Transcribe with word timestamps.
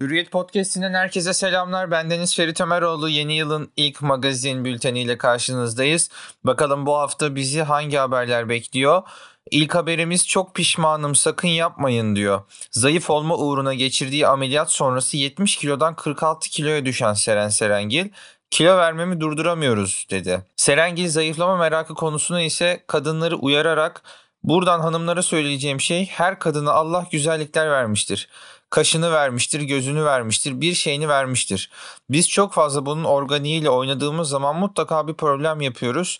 Hürriyet 0.00 0.30
Podcast'inden 0.30 0.94
herkese 0.94 1.32
selamlar. 1.32 1.90
Ben 1.90 2.10
Deniz 2.10 2.36
Ferit 2.36 2.60
Ömeroğlu. 2.60 3.08
Yeni 3.08 3.34
yılın 3.34 3.72
ilk 3.76 4.02
magazin 4.02 4.64
bülteniyle 4.64 5.18
karşınızdayız. 5.18 6.10
Bakalım 6.44 6.86
bu 6.86 6.96
hafta 6.96 7.34
bizi 7.34 7.62
hangi 7.62 7.96
haberler 7.96 8.48
bekliyor? 8.48 9.02
İlk 9.50 9.74
haberimiz 9.74 10.28
çok 10.28 10.54
pişmanım 10.54 11.14
sakın 11.14 11.48
yapmayın 11.48 12.16
diyor. 12.16 12.42
Zayıf 12.70 13.10
olma 13.10 13.36
uğruna 13.36 13.74
geçirdiği 13.74 14.26
ameliyat 14.26 14.72
sonrası 14.72 15.16
70 15.16 15.56
kilodan 15.56 15.96
46 15.96 16.50
kiloya 16.50 16.84
düşen 16.84 17.12
Seren 17.12 17.48
Serengil 17.48 18.08
kilo 18.50 18.76
vermemi 18.76 19.20
durduramıyoruz 19.20 20.06
dedi. 20.10 20.42
Serengil 20.56 21.08
zayıflama 21.08 21.56
merakı 21.56 21.94
konusuna 21.94 22.42
ise 22.42 22.84
kadınları 22.86 23.36
uyararak 23.36 24.02
buradan 24.44 24.80
hanımlara 24.80 25.22
söyleyeceğim 25.22 25.80
şey 25.80 26.06
her 26.06 26.38
kadına 26.38 26.72
Allah 26.72 27.06
güzellikler 27.12 27.70
vermiştir. 27.70 28.28
Kaşını 28.70 29.12
vermiştir, 29.12 29.60
gözünü 29.60 30.04
vermiştir, 30.04 30.60
bir 30.60 30.74
şeyini 30.74 31.08
vermiştir. 31.08 31.70
Biz 32.10 32.28
çok 32.28 32.52
fazla 32.52 32.86
bunun 32.86 33.04
organiğiyle 33.04 33.70
oynadığımız 33.70 34.28
zaman 34.28 34.56
mutlaka 34.56 35.08
bir 35.08 35.14
problem 35.14 35.60
yapıyoruz. 35.60 36.18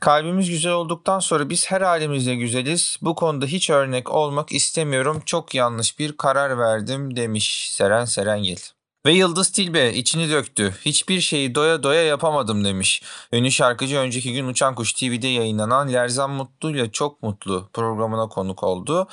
Kalbimiz 0.00 0.50
güzel 0.50 0.72
olduktan 0.72 1.18
sonra 1.18 1.50
biz 1.50 1.70
her 1.70 1.80
halimizde 1.80 2.34
güzeliz. 2.34 2.98
Bu 3.02 3.14
konuda 3.14 3.46
hiç 3.46 3.70
örnek 3.70 4.10
olmak 4.10 4.52
istemiyorum. 4.52 5.22
Çok 5.26 5.54
yanlış 5.54 5.98
bir 5.98 6.16
karar 6.16 6.58
verdim 6.58 7.16
demiş 7.16 7.70
Seren 7.70 8.04
Serengil. 8.04 8.58
Ve 9.06 9.12
Yıldız 9.12 9.50
Tilbe 9.50 9.92
içini 9.92 10.30
döktü. 10.30 10.74
Hiçbir 10.84 11.20
şeyi 11.20 11.54
doya 11.54 11.82
doya 11.82 12.02
yapamadım 12.02 12.64
demiş. 12.64 13.02
Ünlü 13.32 13.50
şarkıcı 13.50 13.96
önceki 13.96 14.32
gün 14.32 14.48
Uçan 14.48 14.74
Kuş 14.74 14.92
TV'de 14.92 15.28
yayınlanan 15.28 15.92
Lerzan 15.92 16.30
Mutlu 16.30 16.70
ile 16.70 16.92
Çok 16.92 17.22
Mutlu 17.22 17.68
programına 17.72 18.28
konuk 18.28 18.62
oldu. 18.62 19.08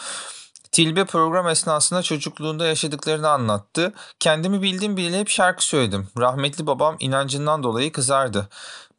Tilbe 0.73 1.05
program 1.05 1.47
esnasında 1.47 2.01
çocukluğunda 2.01 2.65
yaşadıklarını 2.65 3.29
anlattı. 3.29 3.93
Kendimi 4.19 4.61
bildim 4.61 4.97
bile 4.97 5.19
hep 5.19 5.29
şarkı 5.29 5.65
söyledim. 5.65 6.07
Rahmetli 6.19 6.67
babam 6.67 6.95
inancından 6.99 7.63
dolayı 7.63 7.91
kızardı. 7.91 8.49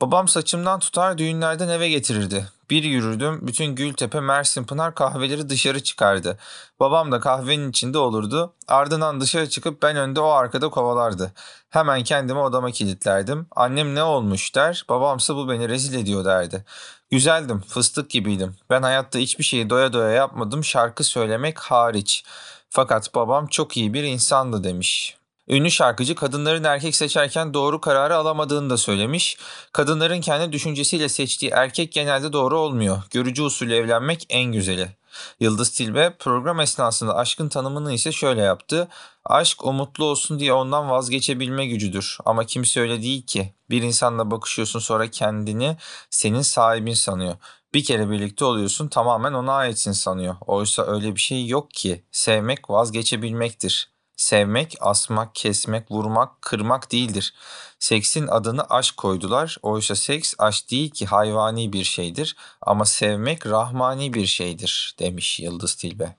Babam 0.01 0.29
saçımdan 0.29 0.81
tutar 0.81 1.19
düğünlerden 1.19 1.69
eve 1.69 1.89
getirirdi. 1.89 2.47
Bir 2.75 2.85
yürürdüm 2.85 3.39
bütün 3.43 3.75
Gültepe, 3.75 4.21
Mersin, 4.21 4.65
Pınar 4.65 4.95
kahveleri 4.95 5.49
dışarı 5.49 5.83
çıkardı. 5.83 6.39
Babam 6.81 7.13
da 7.13 7.21
kahvenin 7.21 7.71
içinde 7.71 7.99
olurdu. 7.99 8.55
Ardından 8.69 9.21
dışarı 9.21 9.49
çıkıp 9.49 9.83
ben 9.83 9.97
önde 9.97 10.21
o 10.21 10.29
arkada 10.29 10.69
kovalardı. 10.69 11.33
Hemen 11.71 12.05
kendimi 12.05 12.39
odama 12.39 12.71
kilitlerdim. 12.71 13.47
Annem 13.57 13.95
ne 13.95 14.03
olmuş 14.03 14.55
der, 14.55 14.85
babamsa 14.89 15.37
bu 15.37 15.49
beni 15.49 15.69
rezil 15.69 15.99
ediyor 15.99 16.25
derdi. 16.25 16.65
Güzeldim, 17.11 17.61
fıstık 17.61 18.11
gibiydim. 18.11 18.57
Ben 18.71 18.83
hayatta 18.83 19.19
hiçbir 19.19 19.45
şeyi 19.45 19.71
doya 19.71 19.93
doya 19.93 20.11
yapmadım, 20.11 20.65
şarkı 20.65 21.05
söylemek 21.05 21.59
hariç. 21.59 22.25
Fakat 22.71 23.15
babam 23.15 23.47
çok 23.47 23.77
iyi 23.77 23.95
bir 23.95 24.03
insandı 24.03 24.65
demiş. 24.65 25.17
Ünlü 25.49 25.71
şarkıcı 25.71 26.15
kadınların 26.15 26.65
erkek 26.65 26.97
seçerken 26.97 27.55
doğru 27.55 27.81
kararı 27.81 28.17
alamadığını 28.17 28.71
da 28.71 28.77
söylemiş. 28.77 29.39
Kadınların 29.73 30.21
kendi 30.21 30.53
düşüncesiyle 30.53 31.09
seçtiği 31.09 31.51
erkek 31.51 31.93
genelde 31.93 32.33
doğru 32.33 32.59
olmuyor. 32.59 33.03
Görücü 33.11 33.43
usulü 33.43 33.75
evlenmek 33.75 34.27
en 34.29 34.53
güzeli. 34.53 34.89
Yıldız 35.41 35.71
Tilbe 35.71 36.17
program 36.19 36.61
esnasında 36.61 37.17
aşkın 37.17 37.49
tanımını 37.49 37.93
ise 37.93 38.13
şöyle 38.13 38.41
yaptı. 38.41 38.89
Aşk 39.25 39.65
o 39.65 39.73
mutlu 39.73 40.05
olsun 40.05 40.39
diye 40.39 40.53
ondan 40.53 40.91
vazgeçebilme 40.91 41.67
gücüdür. 41.67 42.19
Ama 42.25 42.45
kimse 42.45 42.81
öyle 42.81 43.03
değil 43.03 43.27
ki. 43.27 43.55
Bir 43.71 43.83
insanla 43.83 44.31
bakışıyorsun 44.31 44.81
sonra 44.81 45.11
kendini 45.11 45.77
senin 46.11 46.43
sahibin 46.43 46.95
sanıyor. 46.95 47.37
Bir 47.75 47.85
kere 47.85 48.11
birlikte 48.11 48.45
oluyorsun 48.45 48.89
tamamen 48.89 49.33
ona 49.33 49.53
aitsin 49.53 49.93
sanıyor. 49.93 50.37
Oysa 50.47 50.87
öyle 50.87 51.15
bir 51.15 51.21
şey 51.21 51.47
yok 51.47 51.71
ki. 51.71 52.05
Sevmek 52.13 52.71
vazgeçebilmektir. 52.71 53.94
Sevmek, 54.17 54.77
asmak, 54.81 55.35
kesmek, 55.35 55.91
vurmak, 55.91 56.43
kırmak 56.43 56.93
değildir. 56.93 57.35
Seksin 57.79 58.27
adını 58.27 58.65
aşk 58.71 58.97
koydular. 58.97 59.57
Oysa 59.63 59.95
seks 59.95 60.35
aşk 60.39 60.71
değil 60.71 60.91
ki 60.91 61.07
hayvani 61.07 61.73
bir 61.73 61.85
şeydir 61.85 62.37
ama 62.61 62.85
sevmek 62.85 63.47
rahmani 63.47 64.15
bir 64.15 64.27
şeydir 64.27 64.95
demiş 64.99 65.41
Yıldız 65.41 65.75
Tilbe. 65.75 66.17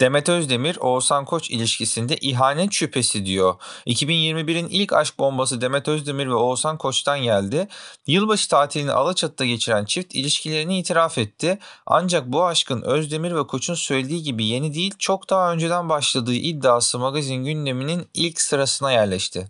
Demet 0.00 0.28
Özdemir 0.28 0.76
Oğuzhan 0.76 1.24
Koç 1.24 1.50
ilişkisinde 1.50 2.16
ihanet 2.16 2.72
şüphesi 2.72 3.26
diyor. 3.26 3.54
2021'in 3.86 4.68
ilk 4.68 4.92
aşk 4.92 5.18
bombası 5.18 5.60
Demet 5.60 5.88
Özdemir 5.88 6.26
ve 6.26 6.34
Oğuzhan 6.34 6.78
Koç'tan 6.78 7.22
geldi. 7.22 7.68
Yılbaşı 8.06 8.48
tatilini 8.48 8.92
Alaçatı'da 8.92 9.44
geçiren 9.44 9.84
çift 9.84 10.14
ilişkilerini 10.14 10.78
itiraf 10.78 11.18
etti. 11.18 11.58
Ancak 11.86 12.26
bu 12.26 12.44
aşkın 12.44 12.82
Özdemir 12.82 13.34
ve 13.34 13.46
Koç'un 13.46 13.74
söylediği 13.74 14.22
gibi 14.22 14.46
yeni 14.46 14.74
değil 14.74 14.94
çok 14.98 15.30
daha 15.30 15.52
önceden 15.52 15.88
başladığı 15.88 16.34
iddiası 16.34 16.98
magazin 16.98 17.44
gündeminin 17.44 18.08
ilk 18.14 18.40
sırasına 18.40 18.92
yerleşti. 18.92 19.48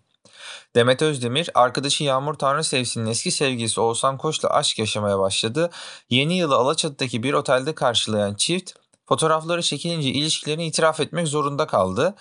Demet 0.75 1.03
Özdemir 1.03 1.51
arkadaşı 1.55 2.05
Yağmur 2.05 2.35
Tanrısevsin'in 2.35 3.07
eski 3.07 3.31
sevgilisi 3.31 3.81
Oğuzhan 3.81 4.19
Koç'la 4.19 4.49
aşk 4.49 4.79
yaşamaya 4.79 5.19
başladı. 5.19 5.71
Yeni 6.11 6.39
yılı 6.39 6.55
Alaçatı'daki 6.55 7.23
bir 7.23 7.33
otelde 7.33 7.75
karşılayan 7.75 8.35
çift 8.35 8.80
Fotoğrafları 9.11 9.63
çekilince 9.63 10.09
ilişkilerini 10.09 10.67
itiraf 10.67 11.01
etmek 11.01 11.29
zorunda 11.29 11.67
kaldı. 11.67 12.15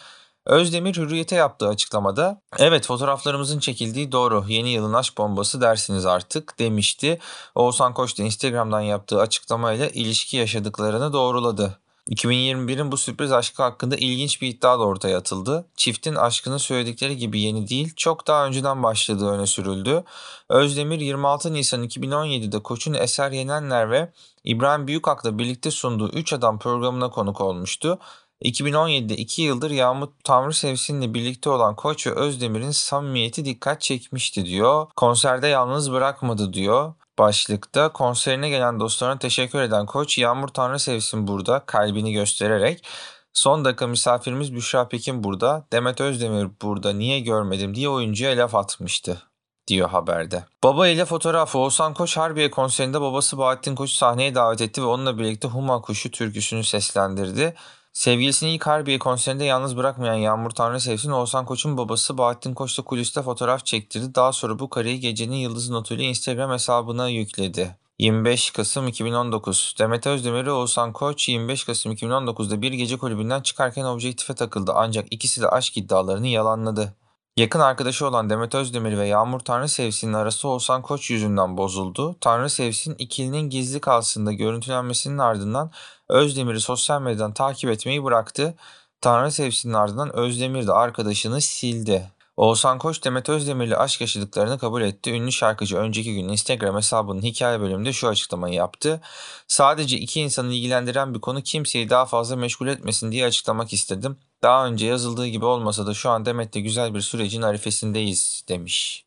Özdemir 0.46 0.96
Hürriyet'e 0.96 1.36
yaptığı 1.36 1.68
açıklamada 1.68 2.42
evet 2.58 2.88
fotoğraflarımızın 2.88 3.60
çekildiği 3.60 4.12
doğru 4.12 4.46
yeni 4.48 4.70
yılın 4.70 4.94
aşk 4.94 5.18
bombası 5.18 5.62
dersiniz 5.62 6.06
artık 6.06 6.60
demişti. 6.60 7.20
Oğuzhan 7.56 7.94
Koç 7.94 8.20
da 8.20 8.24
Instagram'dan 8.24 8.82
yaptığı 8.82 9.22
açıklamayla 9.22 9.88
ilişki 9.88 10.38
yaşadıklarını 10.38 11.14
doğruladı. 11.14 11.80
2021'in 12.10 12.92
bu 12.92 12.98
sürpriz 12.98 13.32
aşkı 13.32 13.64
hakkında 13.64 13.96
ilginç 13.96 14.42
bir 14.42 14.48
iddia 14.48 14.80
da 14.80 14.84
ortaya 14.84 15.18
atıldı. 15.18 15.66
Çiftin 15.76 16.16
aşkını 16.16 16.60
söyledikleri 16.60 17.18
gibi 17.18 17.42
yeni 17.42 17.70
değil, 17.70 17.94
çok 17.96 18.28
daha 18.28 18.48
önceden 18.48 18.84
başladığı 18.84 19.30
öne 19.30 19.48
sürüldü. 19.48 20.04
Özdemir 20.50 21.00
26 21.00 21.54
Nisan 21.54 21.84
2017'de 21.84 22.60
Koç'un 22.60 22.94
Eser 22.94 23.32
Yenenler 23.32 23.92
ve 23.92 24.12
İbrahim 24.44 24.88
Büyükak'la 24.88 25.38
birlikte 25.38 25.72
sunduğu 25.72 26.10
3 26.10 26.34
Adam 26.34 26.60
programına 26.60 27.10
konuk 27.10 27.42
olmuştu. 27.42 28.00
2017'de 28.42 29.18
2 29.18 29.42
yıldır 29.42 29.72
Yağmur 29.72 30.08
Tanrı 30.24 30.54
Sevsin'le 30.54 31.14
birlikte 31.14 31.50
olan 31.50 31.76
Koç 31.76 32.08
ve 32.08 32.12
Özdemir'in 32.12 32.72
samimiyeti 32.72 33.46
dikkat 33.46 33.82
çekmişti 33.82 34.46
diyor. 34.46 34.88
Konserde 34.96 35.48
yalnız 35.48 35.92
bırakmadı 35.92 36.54
diyor 36.54 36.94
başlıkta 37.20 37.94
konserine 37.94 38.50
gelen 38.50 38.80
dostlarına 38.80 39.20
teşekkür 39.20 39.62
eden 39.62 39.86
koç 39.86 40.18
Yağmur 40.18 40.48
Tanrı 40.48 40.80
sevsin 40.80 41.28
burada 41.28 41.64
kalbini 41.66 42.14
göstererek 42.14 42.88
son 43.34 43.66
dakika 43.66 43.88
misafirimiz 43.88 44.56
Büşra 44.56 44.88
Pekin 44.88 45.24
burada 45.24 45.66
Demet 45.74 46.02
Özdemir 46.02 46.48
burada 46.62 46.94
niye 46.94 47.20
görmedim 47.20 47.76
diye 47.76 47.90
oyuncuya 47.90 48.38
laf 48.38 48.56
atmıştı 48.56 49.22
diyor 49.68 49.90
haberde. 49.90 50.44
Baba 50.64 50.88
ile 50.88 51.06
fotoğraf 51.06 51.56
Oğuzhan 51.56 51.94
Koç 51.94 52.18
Harbiye 52.18 52.52
konserinde 52.52 53.02
babası 53.02 53.38
Bahattin 53.38 53.76
Koç'u 53.76 53.96
sahneye 53.96 54.36
davet 54.36 54.62
etti 54.62 54.82
ve 54.82 54.86
onunla 54.86 55.18
birlikte 55.18 55.48
Huma 55.48 55.82
Kuşu 55.82 56.12
türküsünü 56.12 56.64
seslendirdi. 56.64 57.56
Sevgilisini 58.00 58.54
ilk 58.54 58.68
Harbiye 58.68 59.00
konserinde 59.00 59.46
yalnız 59.46 59.78
bırakmayan 59.78 60.16
Yağmur 60.16 60.50
Tanrı 60.50 60.80
Sevsin, 60.80 61.12
Oğuzhan 61.12 61.46
Koç'un 61.46 61.78
babası 61.78 62.18
Bahattin 62.18 62.54
Koç'la 62.54 62.84
kuliste 62.84 63.22
fotoğraf 63.22 63.66
çektirdi. 63.66 64.16
Daha 64.16 64.32
sonra 64.32 64.60
bu 64.60 64.70
kareyi 64.70 65.00
gecenin 65.00 65.36
yıldız 65.36 65.70
notuyla 65.70 66.04
Instagram 66.04 66.52
hesabına 66.52 67.10
yükledi. 67.10 67.76
25 67.98 68.52
Kasım 68.52 68.88
2019 68.88 69.76
Demet 69.80 70.08
Özdemir 70.08 70.46
ve 70.46 70.52
Oğuzhan 70.52 70.94
Koç 70.94 71.30
25 71.30 71.64
Kasım 71.64 71.92
2019'da 71.92 72.62
bir 72.62 72.74
gece 72.74 72.98
kulübünden 72.98 73.42
çıkarken 73.42 73.86
objektife 73.86 74.36
takıldı 74.36 74.72
ancak 74.76 75.08
ikisi 75.12 75.42
de 75.42 75.50
aşk 75.50 75.78
iddialarını 75.78 76.28
yalanladı. 76.28 76.96
Yakın 77.40 77.60
arkadaşı 77.60 78.08
olan 78.08 78.30
Demet 78.30 78.56
Özdemir 78.56 78.98
ve 78.98 79.08
Yağmur 79.08 79.40
Tanrı 79.40 79.70
Sevsin'in 79.70 80.14
arası 80.14 80.48
Oğuzhan 80.48 80.82
Koç 80.82 81.10
yüzünden 81.10 81.58
bozuldu. 81.58 82.16
Tanrı 82.22 82.50
Sevsin 82.50 82.96
ikilinin 82.96 83.50
gizli 83.50 83.80
kalsında 83.80 84.32
görüntülenmesinin 84.32 85.18
ardından 85.18 85.72
Özdemir'i 86.10 86.62
sosyal 86.62 87.02
medyadan 87.02 87.34
takip 87.34 87.70
etmeyi 87.70 88.04
bıraktı. 88.04 88.56
Tanrı 89.02 89.32
Sevsin'in 89.32 89.74
ardından 89.74 90.16
Özdemir 90.16 90.68
de 90.68 90.72
arkadaşını 90.72 91.42
sildi. 91.42 92.12
Oğuzhan 92.38 92.78
Koç 92.78 93.04
Demet 93.04 93.30
Özdemir'le 93.30 93.78
aşk 93.78 94.02
yaşadıklarını 94.02 94.60
kabul 94.60 94.82
etti. 94.82 95.12
Ünlü 95.12 95.32
şarkıcı 95.32 95.78
önceki 95.78 96.16
gün 96.16 96.30
Instagram 96.30 96.76
hesabının 96.76 97.22
hikaye 97.22 97.60
bölümünde 97.60 97.94
şu 97.94 98.08
açıklamayı 98.08 98.54
yaptı. 98.54 99.02
Sadece 99.48 99.98
iki 99.98 100.22
insanı 100.22 100.54
ilgilendiren 100.54 101.14
bir 101.14 101.22
konu 101.22 101.42
kimseyi 101.42 101.90
daha 101.90 102.06
fazla 102.06 102.36
meşgul 102.36 102.68
etmesin 102.68 103.12
diye 103.12 103.26
açıklamak 103.26 103.74
istedim. 103.74 104.18
Daha 104.44 104.68
önce 104.68 104.88
yazıldığı 104.88 105.28
gibi 105.28 105.46
olmasa 105.46 105.88
da 105.88 105.94
şu 105.94 106.10
an 106.10 106.26
Demet'le 106.26 106.64
güzel 106.64 106.94
bir 106.94 107.02
sürecin 107.02 107.42
arifesindeyiz 107.42 108.44
demiş 108.50 109.06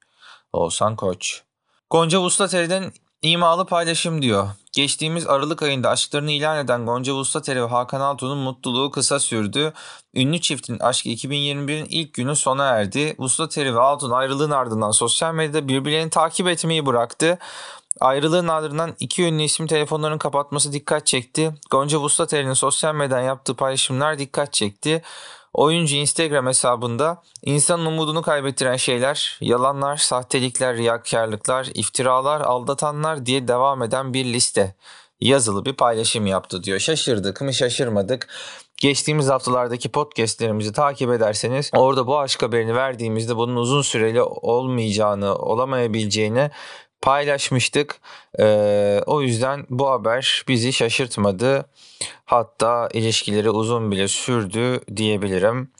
Oğuzhan 0.53 0.97
Koç. 0.97 1.43
Gonca 1.91 2.21
Vuslateri'den 2.21 2.93
imalı 3.23 3.67
paylaşım 3.67 4.23
diyor. 4.23 4.49
Geçtiğimiz 4.73 5.27
Aralık 5.27 5.63
ayında 5.63 5.91
aşklarını 5.91 6.31
ilan 6.31 6.59
eden 6.59 6.87
Gonca 6.87 7.13
Vustateri 7.13 7.63
ve 7.63 7.67
Hakan 7.67 8.01
Altun'un 8.01 8.39
mutluluğu 8.39 8.91
kısa 8.91 9.21
sürdü. 9.21 9.73
Ünlü 10.15 10.41
çiftin 10.41 10.79
aşkı 10.79 11.09
2021'in 11.09 11.85
ilk 11.85 12.15
günü 12.15 12.37
sona 12.37 12.67
erdi. 12.67 13.15
Vustateri 13.19 13.75
ve 13.75 13.81
Altun 13.81 14.11
ayrılığın 14.11 14.51
ardından 14.51 14.91
sosyal 14.91 15.35
medyada 15.35 15.69
birbirlerini 15.69 16.11
takip 16.11 16.49
etmeyi 16.49 16.87
bıraktı. 16.87 17.39
Ayrılığın 18.01 18.49
ardından 18.49 18.95
iki 19.01 19.23
ünlü 19.23 19.43
isim 19.43 19.67
telefonlarının 19.67 20.19
kapatması 20.19 20.73
dikkat 20.73 21.07
çekti. 21.07 21.55
Gonca 21.71 21.99
Vuslateri'nin 21.99 22.53
sosyal 22.53 22.95
medyadan 22.95 23.23
yaptığı 23.23 23.55
paylaşımlar 23.55 24.19
dikkat 24.19 24.53
çekti. 24.53 25.03
Oyuncu 25.55 25.97
Instagram 25.97 26.47
hesabında 26.47 27.23
insanın 27.43 27.87
umudunu 27.87 28.23
kaybettiren 28.23 28.77
şeyler, 28.77 29.39
yalanlar, 29.41 29.97
sahtelikler, 29.97 30.77
riyakarlıklar, 30.77 31.69
iftiralar, 31.75 32.41
aldatanlar 32.41 33.27
diye 33.27 33.49
devam 33.49 33.83
eden 33.83 34.15
bir 34.15 34.25
liste 34.25 34.75
yazılı 35.21 35.65
bir 35.65 35.73
paylaşım 35.73 36.27
yaptı 36.27 36.63
diyor. 36.63 36.79
Şaşırdık 36.79 37.41
mı 37.41 37.55
şaşırmadık. 37.55 38.29
Geçtiğimiz 38.77 39.29
haftalardaki 39.29 39.89
podcastlerimizi 39.89 40.73
takip 40.73 41.11
ederseniz 41.11 41.71
orada 41.75 42.07
bu 42.07 42.19
aşk 42.19 42.43
haberini 42.43 42.75
verdiğimizde 42.75 43.37
bunun 43.37 43.57
uzun 43.57 43.83
süreli 43.83 44.23
olmayacağını, 44.23 45.35
olamayabileceğini 45.37 46.51
paylaşmıştık. 47.03 48.01
Ee, 48.39 49.01
o 49.07 49.23
yüzden 49.23 49.67
bu 49.71 49.91
haber 49.91 50.45
bizi 50.49 50.73
şaşırtmadı. 50.73 51.67
Hatta 52.25 52.89
ilişkileri 52.93 53.51
uzun 53.51 53.91
bile 53.91 54.09
sürdü 54.09 54.81
diyebilirim. 54.97 55.71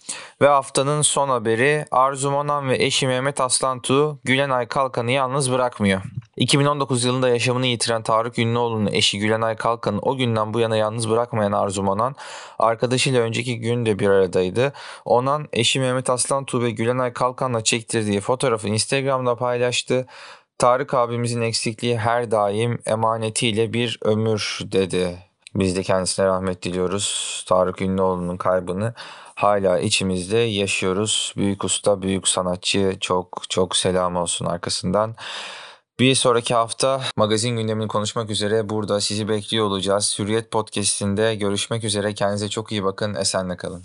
Ve 0.41 0.49
haftanın 0.49 1.03
son 1.03 1.29
haberi 1.29 1.85
Arzu 1.91 2.31
Monan 2.31 2.69
ve 2.69 2.85
eşi 2.85 3.07
Mehmet 3.07 3.41
Aslantu 3.41 4.19
Gülenay 4.25 4.69
Kalkan'ı 4.69 5.11
yalnız 5.11 5.53
bırakmıyor. 5.53 6.03
2019 6.37 7.05
yılında 7.05 7.29
yaşamını 7.29 7.67
yitiren 7.67 8.03
Tarık 8.03 8.39
Ünlüoğlu'nun 8.39 8.87
eşi 8.93 9.19
Gülenay 9.19 9.57
Kalkan'ı 9.57 9.99
o 10.01 10.17
günden 10.17 10.55
bu 10.55 10.61
yana 10.61 10.77
yalnız 10.77 11.11
bırakmayan 11.11 11.53
Arzu 11.53 11.83
Monan 11.83 12.15
arkadaşıyla 12.59 13.23
önceki 13.23 13.61
gün 13.61 13.87
de 13.87 13.99
bir 13.99 14.09
aradaydı. 14.09 14.73
Onan 15.05 15.49
eşi 15.53 15.81
Mehmet 15.81 16.11
Aslantu 16.11 16.63
ve 16.63 16.71
Gülenay 16.71 17.13
Kalkan'la 17.13 17.65
çektirdiği 17.65 18.21
fotoğrafı 18.21 18.69
Instagram'da 18.69 19.37
paylaştı. 19.37 20.07
Tarık 20.63 20.95
abimizin 20.95 21.43
eksikliği 21.43 21.99
her 21.99 22.31
daim 22.31 22.79
emanetiyle 22.87 23.73
bir 23.73 23.99
ömür 24.03 24.59
dedi. 24.63 25.19
Biz 25.55 25.77
de 25.77 25.83
kendisine 25.83 26.27
rahmet 26.27 26.63
diliyoruz. 26.63 27.45
Tarık 27.49 27.83
Ünlüoğlu'nun 27.83 28.37
kaybını 28.37 28.95
hala 29.35 29.79
içimizde 29.79 30.37
yaşıyoruz. 30.37 31.35
Büyük 31.37 31.65
usta, 31.65 32.03
büyük 32.03 32.29
sanatçı 32.29 32.97
çok 33.01 33.43
çok 33.49 33.77
selam 33.77 34.17
olsun 34.17 34.47
arkasından. 34.47 35.15
Bir 36.01 36.15
sonraki 36.15 36.55
hafta 36.55 37.01
magazin 37.17 37.57
gündemini 37.57 37.89
konuşmak 37.89 38.31
üzere 38.31 38.69
burada 38.69 39.01
sizi 39.01 39.29
bekliyor 39.29 39.67
olacağız. 39.67 40.17
Hürriyet 40.19 40.51
Podcast'inde 40.51 41.35
görüşmek 41.35 41.85
üzere. 41.85 42.15
Kendinize 42.15 42.49
çok 42.49 42.73
iyi 42.73 42.85
bakın. 42.85 43.15
Esenle 43.15 43.57
kalın. 43.57 43.81